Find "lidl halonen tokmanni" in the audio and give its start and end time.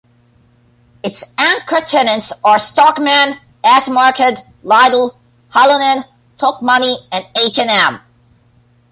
4.63-6.95